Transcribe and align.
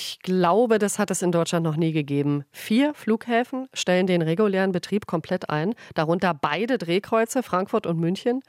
Ich 0.00 0.20
glaube, 0.20 0.78
das 0.78 1.00
hat 1.00 1.10
es 1.10 1.22
in 1.22 1.32
Deutschland 1.32 1.64
noch 1.64 1.74
nie 1.74 1.90
gegeben. 1.90 2.44
Vier 2.52 2.94
Flughäfen 2.94 3.66
stellen 3.74 4.06
den 4.06 4.22
regulären 4.22 4.70
Betrieb 4.70 5.08
komplett 5.08 5.50
ein, 5.50 5.74
darunter 5.96 6.34
beide 6.34 6.78
Drehkreuze, 6.78 7.42
Frankfurt 7.42 7.84
und 7.84 7.98
München. 7.98 8.42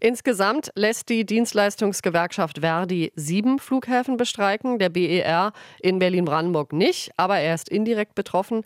Insgesamt 0.00 0.70
lässt 0.74 1.10
die 1.10 1.26
Dienstleistungsgewerkschaft 1.26 2.60
Verdi 2.60 3.12
sieben 3.14 3.58
Flughäfen 3.58 4.16
bestreiken, 4.16 4.78
der 4.78 4.88
BER 4.88 5.52
in 5.82 5.98
Berlin-Brandenburg 5.98 6.72
nicht, 6.72 7.10
aber 7.18 7.40
er 7.40 7.54
ist 7.54 7.68
indirekt 7.68 8.14
betroffen. 8.14 8.62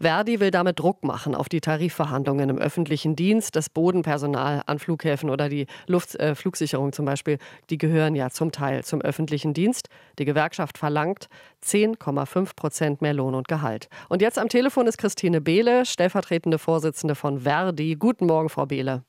Verdi 0.00 0.40
will 0.40 0.50
damit 0.50 0.80
Druck 0.80 1.04
machen 1.04 1.36
auf 1.36 1.48
die 1.48 1.60
Tarifverhandlungen 1.60 2.50
im 2.50 2.58
öffentlichen 2.58 3.14
Dienst. 3.14 3.54
Das 3.54 3.70
Bodenpersonal 3.70 4.62
an 4.66 4.80
Flughäfen 4.80 5.30
oder 5.30 5.48
die 5.48 5.68
Luft, 5.86 6.16
äh, 6.16 6.34
Flugsicherung 6.34 6.92
zum 6.92 7.04
Beispiel, 7.04 7.38
die 7.70 7.78
gehören 7.78 8.16
ja 8.16 8.30
zum 8.30 8.50
Teil 8.50 8.82
zum 8.82 9.00
öffentlichen 9.00 9.54
Dienst. 9.54 9.88
Die 10.18 10.24
Gewerkschaft 10.24 10.76
verlangt 10.76 11.28
10,5 11.68 12.56
Prozent 12.56 13.02
mehr 13.02 13.14
Lohn 13.14 13.34
und 13.34 13.48
Gehalt. 13.48 13.88
Und 14.08 14.22
jetzt 14.22 14.38
am 14.38 14.48
Telefon 14.48 14.86
ist 14.86 14.98
Christine 14.98 15.40
Behle, 15.40 15.84
stellvertretende 15.84 16.58
Vorsitzende 16.58 17.14
von 17.14 17.40
Verdi. 17.40 17.96
Guten 17.98 18.26
Morgen, 18.26 18.48
Frau 18.48 18.66
Behle. 18.66 19.04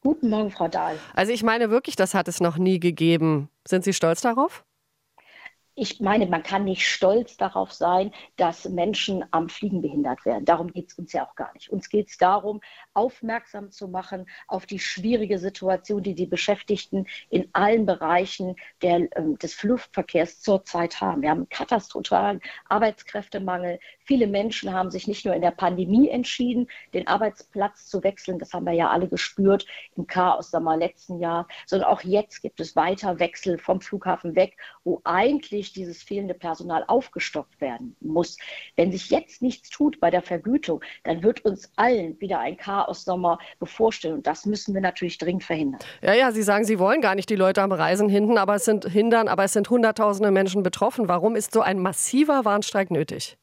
Guten 0.00 0.30
Morgen, 0.30 0.50
Frau 0.50 0.68
Dahl. 0.68 0.98
Also 1.14 1.32
ich 1.32 1.42
meine 1.42 1.70
wirklich, 1.70 1.94
das 1.94 2.14
hat 2.14 2.26
es 2.26 2.40
noch 2.40 2.56
nie 2.56 2.80
gegeben. 2.80 3.48
Sind 3.66 3.84
Sie 3.84 3.92
stolz 3.92 4.20
darauf? 4.20 4.64
Ich 5.74 6.00
meine, 6.00 6.26
man 6.26 6.42
kann 6.42 6.64
nicht 6.64 6.86
stolz 6.86 7.38
darauf 7.38 7.72
sein, 7.72 8.12
dass 8.36 8.68
Menschen 8.68 9.24
am 9.30 9.48
Fliegen 9.48 9.80
behindert 9.80 10.26
werden. 10.26 10.44
Darum 10.44 10.70
geht 10.70 10.90
es 10.90 10.98
uns 10.98 11.14
ja 11.14 11.26
auch 11.26 11.34
gar 11.34 11.50
nicht. 11.54 11.70
Uns 11.70 11.88
geht 11.88 12.10
es 12.10 12.18
darum, 12.18 12.60
aufmerksam 12.92 13.70
zu 13.70 13.88
machen 13.88 14.26
auf 14.48 14.66
die 14.66 14.78
schwierige 14.78 15.38
Situation, 15.38 16.02
die 16.02 16.14
die 16.14 16.26
Beschäftigten 16.26 17.06
in 17.30 17.48
allen 17.54 17.86
Bereichen 17.86 18.56
der, 18.82 19.00
äh, 19.16 19.34
des 19.40 19.62
Luftverkehrs 19.62 20.42
zurzeit 20.42 21.00
haben. 21.00 21.22
Wir 21.22 21.30
haben 21.30 21.38
einen 21.38 21.48
katastrophalen 21.48 22.42
Arbeitskräftemangel. 22.68 23.78
Viele 24.04 24.26
Menschen 24.26 24.74
haben 24.74 24.90
sich 24.90 25.06
nicht 25.08 25.24
nur 25.24 25.34
in 25.34 25.42
der 25.42 25.52
Pandemie 25.52 26.10
entschieden, 26.10 26.68
den 26.92 27.06
Arbeitsplatz 27.06 27.86
zu 27.86 28.04
wechseln. 28.04 28.38
Das 28.38 28.52
haben 28.52 28.66
wir 28.66 28.74
ja 28.74 28.90
alle 28.90 29.08
gespürt 29.08 29.64
im 29.96 30.06
Chaos 30.06 30.50
wir, 30.50 30.78
letzten 30.78 31.18
Jahr, 31.18 31.48
sondern 31.66 31.88
auch 31.88 32.02
jetzt 32.02 32.42
gibt 32.42 32.60
es 32.60 32.76
weiter 32.76 33.18
Wechsel 33.18 33.56
vom 33.56 33.80
Flughafen 33.80 34.34
weg, 34.36 34.58
wo 34.84 35.00
eigentlich 35.04 35.61
natürlich 35.62 35.72
dieses 35.72 36.02
fehlende 36.02 36.34
Personal 36.34 36.84
aufgestockt 36.88 37.60
werden 37.60 37.96
muss. 38.00 38.36
Wenn 38.76 38.90
sich 38.90 39.10
jetzt 39.10 39.42
nichts 39.42 39.70
tut 39.70 40.00
bei 40.00 40.10
der 40.10 40.22
Vergütung, 40.22 40.82
dann 41.04 41.22
wird 41.22 41.44
uns 41.44 41.70
allen 41.76 42.20
wieder 42.20 42.40
ein 42.40 42.56
Chaos-Sommer 42.56 43.38
bevorstehen. 43.60 44.14
Und 44.14 44.26
das 44.26 44.44
müssen 44.44 44.74
wir 44.74 44.80
natürlich 44.80 45.18
dringend 45.18 45.44
verhindern. 45.44 45.80
Ja, 46.02 46.14
ja, 46.14 46.32
Sie 46.32 46.42
sagen, 46.42 46.64
Sie 46.64 46.78
wollen 46.78 47.00
gar 47.00 47.14
nicht 47.14 47.30
die 47.30 47.36
Leute 47.36 47.62
am 47.62 47.72
Reisen 47.72 48.08
hindern, 48.08 48.38
aber 48.38 48.56
es 48.56 48.64
sind 48.64 48.86
hindern, 48.86 49.28
aber 49.28 49.44
es 49.44 49.52
sind 49.52 49.70
Hunderttausende 49.70 50.30
Menschen 50.30 50.62
betroffen. 50.62 51.08
Warum 51.08 51.36
ist 51.36 51.52
so 51.52 51.60
ein 51.60 51.78
massiver 51.78 52.44
Warnstreik 52.44 52.90
nötig? 52.90 53.38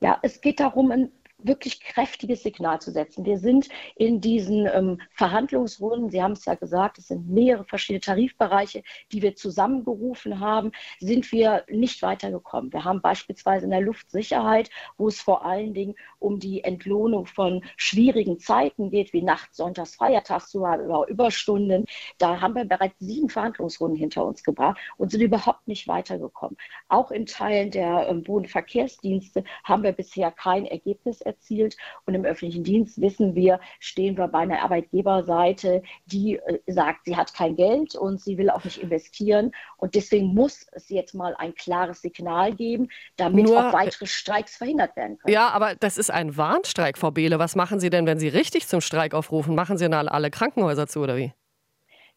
Ja, 0.00 0.18
es 0.22 0.40
geht 0.40 0.60
darum, 0.60 0.90
ein 0.90 1.12
wirklich 1.38 1.80
kräftiges 1.80 2.42
Signal 2.42 2.80
zu 2.80 2.90
setzen. 2.90 3.24
Wir 3.24 3.38
sind 3.38 3.68
in 3.94 4.20
diesen 4.20 4.66
ähm, 4.66 5.00
Verhandlungsrunden, 5.12 6.10
Sie 6.10 6.22
haben 6.22 6.32
es 6.32 6.44
ja 6.44 6.54
gesagt, 6.54 6.98
es 6.98 7.08
sind 7.08 7.28
mehrere 7.28 7.64
verschiedene 7.64 8.00
Tarifbereiche, 8.00 8.82
die 9.12 9.22
wir 9.22 9.36
zusammengerufen 9.36 10.40
haben, 10.40 10.72
sind 10.98 11.30
wir 11.32 11.64
nicht 11.68 12.02
weitergekommen. 12.02 12.72
Wir 12.72 12.84
haben 12.84 13.00
beispielsweise 13.00 13.64
in 13.64 13.70
der 13.70 13.80
Luftsicherheit, 13.80 14.70
wo 14.96 15.08
es 15.08 15.20
vor 15.20 15.44
allen 15.44 15.74
Dingen 15.74 15.94
um 16.26 16.40
die 16.40 16.64
Entlohnung 16.64 17.26
von 17.26 17.62
schwierigen 17.76 18.40
Zeiten 18.40 18.90
geht, 18.90 19.12
wie 19.12 19.22
Nachts, 19.22 19.58
Sonntags, 19.58 19.94
Feiertags 19.94 20.52
über 20.52 21.06
Überstunden. 21.08 21.84
Da 22.18 22.40
haben 22.40 22.54
wir 22.54 22.64
bereits 22.64 22.98
sieben 22.98 23.28
Verhandlungsrunden 23.28 23.96
hinter 23.96 24.24
uns 24.24 24.42
gebracht 24.42 24.76
und 24.96 25.12
sind 25.12 25.20
überhaupt 25.20 25.68
nicht 25.68 25.86
weitergekommen. 25.86 26.56
Auch 26.88 27.12
in 27.12 27.26
Teilen 27.26 27.70
der 27.70 28.08
ähm, 28.08 28.24
Bodenverkehrsdienste 28.24 29.44
haben 29.62 29.84
wir 29.84 29.92
bisher 29.92 30.32
kein 30.32 30.66
Ergebnis 30.66 31.20
erzielt. 31.20 31.76
Und 32.06 32.14
im 32.14 32.24
öffentlichen 32.24 32.64
Dienst 32.64 33.00
wissen 33.00 33.36
wir, 33.36 33.60
stehen 33.78 34.16
wir 34.18 34.26
bei 34.26 34.40
einer 34.40 34.62
Arbeitgeberseite, 34.62 35.82
die 36.06 36.36
äh, 36.38 36.58
sagt, 36.66 37.04
sie 37.04 37.16
hat 37.16 37.34
kein 37.34 37.54
Geld 37.54 37.94
und 37.94 38.20
sie 38.20 38.36
will 38.36 38.50
auch 38.50 38.64
nicht 38.64 38.78
investieren. 38.78 39.52
Und 39.76 39.94
deswegen 39.94 40.34
muss 40.34 40.66
es 40.72 40.88
jetzt 40.88 41.14
mal 41.14 41.36
ein 41.36 41.54
klares 41.54 42.02
Signal 42.02 42.52
geben, 42.52 42.88
damit 43.16 43.46
Nur, 43.46 43.68
auch 43.68 43.72
weitere 43.72 44.06
Streiks 44.06 44.56
verhindert 44.56 44.96
werden 44.96 45.18
können. 45.18 45.32
Ja, 45.32 45.50
aber 45.50 45.76
das 45.76 45.98
ist 45.98 46.10
ein 46.16 46.36
Warnstreik, 46.36 46.96
Frau 46.96 47.10
Behle. 47.10 47.38
Was 47.38 47.54
machen 47.56 47.78
Sie 47.78 47.90
denn, 47.90 48.06
wenn 48.06 48.18
Sie 48.18 48.28
richtig 48.28 48.66
zum 48.66 48.80
Streik 48.80 49.14
aufrufen? 49.14 49.54
Machen 49.54 49.76
Sie 49.76 49.88
dann 49.88 50.08
alle 50.08 50.30
Krankenhäuser 50.30 50.86
zu 50.86 51.00
oder 51.00 51.16
wie? 51.16 51.32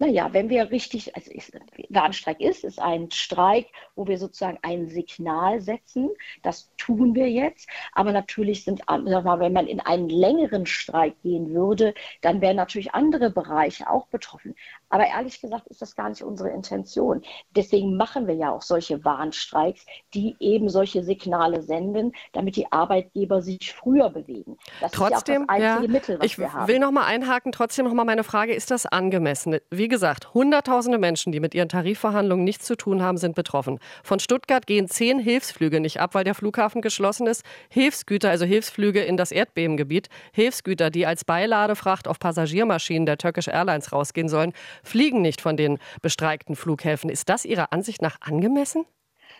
Naja, 0.01 0.29
wenn 0.31 0.49
wir 0.49 0.71
richtig, 0.71 1.13
also 1.13 1.29
ist, 1.29 1.51
Warnstreik 1.89 2.39
ist, 2.39 2.63
ist 2.63 2.79
ein 2.79 3.11
Streik, 3.11 3.67
wo 3.95 4.07
wir 4.07 4.17
sozusagen 4.17 4.57
ein 4.61 4.87
Signal 4.87 5.59
setzen. 5.59 6.09
Das 6.41 6.71
tun 6.77 7.15
wir 7.15 7.29
jetzt. 7.29 7.67
Aber 7.91 8.13
natürlich 8.13 8.63
sind, 8.63 8.81
wenn 8.87 9.53
man 9.53 9.67
in 9.67 9.81
einen 9.81 10.07
längeren 10.07 10.65
Streik 10.65 11.21
gehen 11.21 11.53
würde, 11.53 11.93
dann 12.21 12.39
wären 12.39 12.55
natürlich 12.55 12.93
andere 12.93 13.29
Bereiche 13.29 13.89
auch 13.89 14.07
betroffen. 14.07 14.55
Aber 14.87 15.05
ehrlich 15.05 15.41
gesagt 15.41 15.67
ist 15.67 15.81
das 15.81 15.97
gar 15.97 16.07
nicht 16.07 16.23
unsere 16.23 16.49
Intention. 16.49 17.21
Deswegen 17.53 17.97
machen 17.97 18.25
wir 18.25 18.35
ja 18.35 18.51
auch 18.51 18.61
solche 18.61 19.03
Warnstreiks, 19.03 19.85
die 20.13 20.37
eben 20.39 20.69
solche 20.69 21.03
Signale 21.03 21.61
senden, 21.61 22.13
damit 22.31 22.55
die 22.55 22.71
Arbeitgeber 22.71 23.41
sich 23.41 23.73
früher 23.73 24.09
bewegen. 24.09 24.57
Das 24.79 24.93
trotzdem, 24.93 25.09
ist 25.09 25.27
ja 25.27 25.41
auch 25.41 25.47
das 25.47 25.49
einzige 25.49 25.85
ja, 25.87 25.91
Mittel, 25.91 26.19
was 26.19 26.25
ich 26.25 26.37
wir 26.37 26.53
haben. 26.53 26.67
will 26.69 26.79
noch 26.79 26.91
mal 26.91 27.05
einhaken. 27.05 27.51
Trotzdem 27.51 27.85
noch 27.85 27.93
mal 27.93 28.05
meine 28.05 28.23
Frage: 28.23 28.53
Ist 28.53 28.71
das 28.71 28.85
angemessen? 28.85 29.59
Wie 29.69 29.88
gesagt, 29.89 30.33
Hunderttausende 30.33 30.97
Menschen, 30.97 31.31
die 31.31 31.39
mit 31.39 31.53
ihren 31.53 31.69
Tarifverhandlungen 31.69 32.45
nichts 32.45 32.65
zu 32.65 32.75
tun 32.75 33.01
haben, 33.01 33.17
sind 33.17 33.35
betroffen. 33.35 33.79
Von 34.03 34.19
Stuttgart 34.19 34.65
gehen 34.65 34.87
zehn 34.87 35.19
Hilfsflüge 35.19 35.79
nicht 35.79 35.99
ab, 35.99 36.15
weil 36.15 36.23
der 36.23 36.35
Flughafen 36.35 36.81
geschlossen 36.81 37.27
ist. 37.27 37.43
Hilfsgüter, 37.69 38.29
also 38.29 38.45
Hilfsflüge 38.45 39.01
in 39.01 39.17
das 39.17 39.31
Erdbebengebiet, 39.31 40.07
Hilfsgüter, 40.31 40.89
die 40.89 41.05
als 41.05 41.25
Beiladefracht 41.25 42.07
auf 42.07 42.19
Passagiermaschinen 42.19 43.05
der 43.05 43.17
Turkish 43.17 43.47
Airlines 43.47 43.91
rausgehen 43.91 44.29
sollen, 44.29 44.53
fliegen 44.83 45.21
nicht 45.21 45.41
von 45.41 45.57
den 45.57 45.79
bestreikten 46.01 46.55
Flughäfen. 46.55 47.09
Ist 47.09 47.29
das 47.29 47.43
Ihrer 47.43 47.73
Ansicht 47.73 48.01
nach 48.01 48.21
angemessen? 48.21 48.85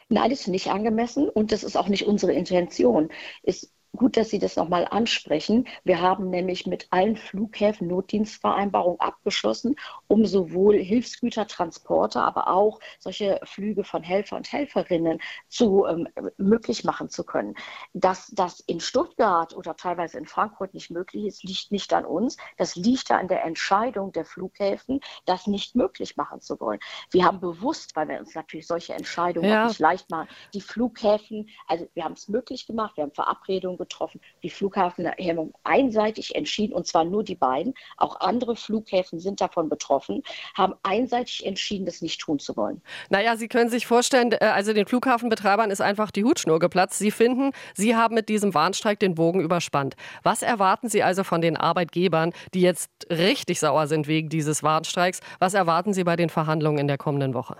Nein, 0.09 0.29
das 0.31 0.41
ist 0.41 0.47
nicht 0.47 0.67
angemessen 0.67 1.29
und 1.29 1.51
das 1.51 1.63
ist 1.63 1.77
auch 1.77 1.87
nicht 1.87 2.07
unsere 2.07 2.33
Intention. 2.33 3.09
Es 3.43 3.71
Gut, 3.95 4.17
dass 4.17 4.29
Sie 4.29 4.37
das 4.37 4.55
nochmal 4.55 4.87
ansprechen. 4.89 5.67
Wir 5.83 5.99
haben 5.99 6.29
nämlich 6.29 6.67
mit 6.67 6.87
allen 6.91 7.17
Flughäfen 7.17 7.87
Notdienstvereinbarungen 7.87 8.99
abgeschlossen, 8.99 9.75
um 10.07 10.25
sowohl 10.25 10.77
Hilfsgütertransporte, 10.77 12.21
aber 12.21 12.49
auch 12.49 12.79
solche 12.99 13.39
Flüge 13.45 13.83
von 13.83 14.03
Helfer 14.03 14.37
und 14.37 14.51
Helferinnen 14.51 15.19
zu 15.47 15.87
ähm, 15.87 16.07
möglich 16.37 16.83
machen 16.83 17.09
zu 17.09 17.23
können. 17.23 17.55
Dass 17.93 18.27
das 18.27 18.59
in 18.59 18.79
Stuttgart 18.79 19.55
oder 19.55 19.75
teilweise 19.75 20.19
in 20.19 20.27
Frankfurt 20.27 20.75
nicht 20.75 20.91
möglich 20.91 21.25
ist, 21.25 21.43
liegt 21.43 21.71
nicht 21.71 21.91
an 21.91 22.05
uns. 22.05 22.37
Das 22.57 22.75
liegt 22.75 23.09
an 23.09 23.27
der 23.27 23.43
Entscheidung 23.43 24.11
der 24.11 24.23
Flughäfen, 24.23 24.99
das 25.25 25.47
nicht 25.47 25.75
möglich 25.75 26.15
machen 26.15 26.41
zu 26.41 26.59
wollen. 26.59 26.79
Wir 27.09 27.25
haben 27.25 27.39
bewusst, 27.39 27.95
weil 27.95 28.07
wir 28.07 28.19
uns 28.19 28.35
natürlich 28.35 28.67
solche 28.67 28.93
Entscheidungen 28.93 29.49
ja. 29.49 29.67
nicht 29.67 29.79
leicht 29.79 30.11
machen, 30.11 30.27
die 30.53 30.61
Flughäfen, 30.61 31.49
also 31.67 31.87
wir 31.95 32.03
haben 32.03 32.13
es 32.13 32.27
möglich 32.27 32.67
gemacht, 32.67 32.95
wir 32.95 33.03
haben 33.03 33.13
Verabredungen 33.13 33.78
getroffen. 33.79 34.21
Die 34.43 34.51
Flughafen 34.51 35.07
haben 35.07 35.53
einseitig 35.63 36.35
entschieden, 36.35 36.73
und 36.73 36.85
zwar 36.85 37.03
nur 37.03 37.23
die 37.23 37.35
beiden. 37.35 37.73
Auch 37.97 38.19
andere 38.19 38.55
Flughäfen 38.55 39.19
sind 39.19 39.41
davon 39.41 39.69
betroffen, 39.69 40.21
haben 40.55 40.75
einseitig 40.83 41.45
entschieden, 41.45 41.87
das 41.87 42.03
nicht 42.03 42.21
tun 42.21 42.37
zu 42.37 42.55
wollen. 42.55 42.81
Naja, 43.09 43.35
Sie 43.35 43.47
können 43.47 43.71
sich 43.71 43.87
vorstellen, 43.87 44.31
äh, 44.33 44.37
also 44.45 44.73
den 44.73 44.85
Flughafenbetreibern 44.85 45.71
ist 45.71 45.81
einfach 45.81 46.11
die 46.11 46.23
Hutschnur 46.23 46.59
geplatzt. 46.59 46.99
Sie 46.99 47.11
finden, 47.11 47.51
Sie 47.73 47.95
haben 47.95 48.13
mit 48.13 48.29
diesem 48.29 48.53
Warnstreik 48.53 48.99
den 48.99 49.15
Bogen 49.15 49.41
überspannt. 49.41 49.95
Was 50.21 50.43
erwarten 50.43 50.89
Sie 50.89 51.01
also 51.01 51.23
von 51.23 51.41
den 51.41 51.57
Arbeitgebern, 51.57 52.33
die 52.53 52.61
jetzt 52.61 52.91
richtig 53.09 53.59
sauer 53.59 53.87
sind 53.87 54.07
wegen 54.07 54.29
dieses 54.29 54.61
Warnstreiks? 54.61 55.21
Was 55.39 55.53
erwarten 55.53 55.93
Sie 55.93 56.03
bei 56.03 56.15
den 56.15 56.29
Verhandlungen 56.29 56.77
in 56.77 56.87
der 56.87 56.97
kommenden 56.97 57.33
Woche? 57.33 57.57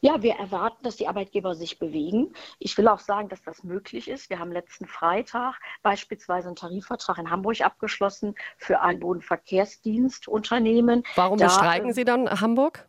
Ja, 0.00 0.22
wir 0.22 0.34
erwarten, 0.34 0.82
dass 0.82 0.96
die 0.96 1.08
Arbeitgeber 1.08 1.54
sich 1.54 1.78
bewegen. 1.78 2.32
Ich 2.58 2.76
will 2.78 2.88
auch 2.88 3.00
sagen, 3.00 3.28
dass 3.28 3.42
das 3.42 3.62
möglich 3.64 4.08
ist. 4.08 4.30
Wir 4.30 4.38
haben 4.38 4.52
letzten 4.52 4.86
Freitag 4.86 5.60
beispielsweise 5.82 6.46
einen 6.48 6.56
Tarifvertrag 6.56 7.18
in 7.18 7.30
Hamburg 7.30 7.60
abgeschlossen 7.60 8.34
für 8.56 8.80
ein 8.80 9.00
Bodenverkehrsdienstunternehmen. 9.00 11.02
Warum 11.14 11.36
da, 11.38 11.44
bestreiken 11.46 11.92
Sie 11.92 12.04
dann 12.04 12.40
Hamburg? 12.40 12.88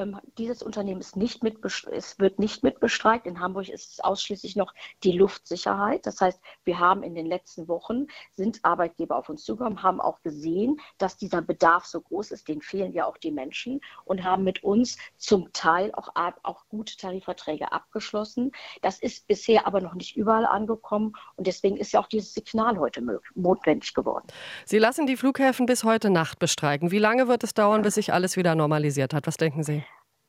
Ähm, 0.00 0.18
dieses 0.38 0.62
Unternehmen 0.62 1.00
ist 1.00 1.16
nicht 1.16 1.42
mit, 1.42 1.58
es 1.64 2.18
wird 2.18 2.38
nicht 2.38 2.62
mit 2.62 2.80
bestreikt. 2.80 3.26
In 3.26 3.38
Hamburg 3.38 3.68
ist 3.68 3.92
es 3.92 4.00
ausschließlich 4.00 4.56
noch 4.56 4.72
die 5.04 5.12
Luftsicherheit. 5.12 6.06
Das 6.06 6.20
heißt, 6.20 6.40
wir 6.64 6.78
haben 6.78 7.02
in 7.02 7.14
den 7.14 7.26
letzten 7.26 7.68
Wochen, 7.68 8.06
sind 8.32 8.60
Arbeitgeber 8.62 9.16
auf 9.16 9.28
uns 9.28 9.44
zugekommen, 9.44 9.82
haben 9.82 10.00
auch 10.00 10.22
gesehen, 10.22 10.80
dass 10.96 11.18
dieser 11.18 11.42
Bedarf 11.42 11.84
so 11.84 12.00
groß 12.00 12.30
ist, 12.30 12.48
denen 12.48 12.62
fehlen 12.62 12.92
ja 12.92 13.04
auch 13.04 13.18
die 13.18 13.30
Menschen 13.30 13.80
und 14.04 14.24
haben 14.24 14.42
mit 14.42 14.64
uns 14.64 14.96
zum 15.18 15.52
Teil 15.52 15.92
auch, 15.92 16.08
auch 16.42 16.66
gute 16.68 16.96
Tarifverträge 16.96 17.70
abgeschlossen. 17.70 18.52
Das 18.80 19.00
ist 19.00 19.26
bisher 19.26 19.66
aber 19.66 19.80
noch 19.80 19.94
nicht 19.94 20.16
überall 20.16 20.46
angekommen 20.46 21.12
und 21.36 21.46
deswegen 21.46 21.76
ist 21.76 21.92
ja 21.92 22.00
auch 22.00 22.08
dieses 22.08 22.32
Signal 22.32 22.78
heute 22.78 23.02
notwendig 23.34 23.92
geworden. 23.92 24.26
Sie 24.64 24.78
lassen 24.78 25.06
die 25.06 25.16
Flughäfen 25.16 25.66
bis 25.66 25.84
heute 25.84 26.08
Nacht 26.08 26.38
bestreiken. 26.38 26.90
Wie 26.90 26.98
lange 26.98 27.28
wird 27.28 27.44
es 27.44 27.52
dauern, 27.52 27.82
bis 27.82 27.96
sich 27.96 28.12
alles 28.12 28.36
wieder 28.36 28.54
normalisiert 28.54 29.12
hat? 29.12 29.26
Was 29.26 29.36
denken 29.36 29.62
Sie? 29.62 29.84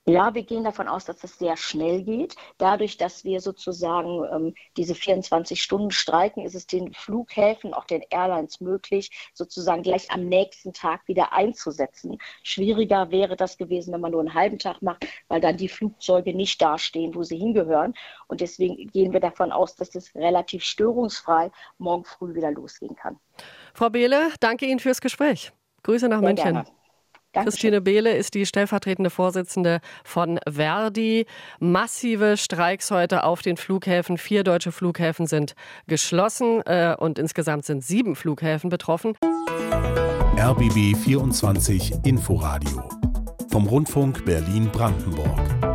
Ja, 0.08 0.34
wir 0.34 0.42
gehen 0.42 0.64
davon 0.64 0.88
aus, 0.88 1.06
dass 1.06 1.18
das 1.18 1.38
sehr 1.38 1.56
schnell 1.56 2.02
geht. 2.02 2.36
Dadurch, 2.58 2.98
dass 2.98 3.24
wir 3.24 3.40
sozusagen 3.40 4.24
ähm, 4.34 4.56
diese 4.76 4.96
24 4.96 5.62
Stunden 5.62 5.92
streiken, 5.92 6.44
ist 6.44 6.56
es 6.56 6.66
den 6.66 6.92
Flughäfen, 6.92 7.76
auch 7.76 7.86
den 7.86 8.02
Airlines 8.10 8.62
möglich, 8.62 9.12
sozusagen 9.36 9.84
gleich 9.84 10.10
am 10.10 10.26
nächsten 10.28 10.74
Tag 10.74 11.08
wieder 11.08 11.34
einzusetzen. 11.34 12.18
Schwieriger 12.42 13.12
wäre 13.12 13.36
das 13.36 13.58
gewesen, 13.58 13.94
wenn 13.94 14.02
man 14.02 14.12
nur 14.12 14.22
einen 14.22 14.34
halben 14.34 14.58
Tag 14.58 14.82
macht, 14.82 15.06
weil 15.28 15.40
dann 15.40 15.58
die 15.58 15.70
Flugzeuge 15.70 16.34
nicht 16.34 16.60
dastehen, 16.60 17.14
wo 17.14 17.22
sie 17.22 17.38
hingehören. 17.38 17.94
Und 18.28 18.42
deswegen 18.42 18.88
gehen 18.88 19.14
wir 19.14 19.20
davon 19.20 19.52
aus, 19.52 19.76
dass 19.76 19.92
das 19.92 20.16
relativ 20.16 20.64
störungsfrei 20.64 21.52
morgen 21.78 22.06
früh 22.06 22.34
wieder 22.34 22.50
losgehen 22.50 22.96
kann. 22.96 23.20
Frau 23.76 23.92
Behle, 23.92 24.34
danke 24.40 24.66
Ihnen 24.66 24.80
fürs 24.80 25.00
Gespräch. 25.00 25.52
Grüße 25.84 26.10
nach 26.10 26.20
sehr 26.20 26.28
München. 26.28 26.54
Gerne. 26.54 26.81
Dankeschön. 27.34 27.52
Christine 27.52 27.82
Behle 27.82 28.16
ist 28.18 28.34
die 28.34 28.46
stellvertretende 28.46 29.10
Vorsitzende 29.10 29.80
von 30.04 30.40
Verdi. 30.50 31.26
Massive 31.60 32.36
Streiks 32.36 32.92
heute 32.92 33.24
auf 33.24 33.42
den 33.42 33.56
Flughäfen. 33.56 34.18
Vier 34.18 34.44
deutsche 34.44 34.72
Flughäfen 34.72 35.28
sind 35.28 35.56
geschlossen 35.88 36.62
äh, 36.66 36.96
und 36.98 37.20
insgesamt 37.20 37.66
sind 37.66 37.84
sieben 37.84 38.16
Flughäfen 38.16 38.70
betroffen. 38.70 39.18
RBB 40.38 40.98
24 40.98 41.94
Inforadio 42.04 42.90
vom 43.50 43.68
Rundfunk 43.68 44.26
Berlin-Brandenburg. 44.26 45.71